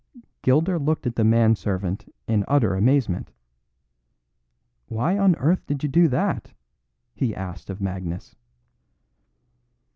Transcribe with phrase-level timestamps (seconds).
[0.41, 3.29] Gilder looked at the man servant in utter amazement.
[4.87, 6.53] "Why on earth did you do that?"
[7.13, 8.35] he asked of Magnus.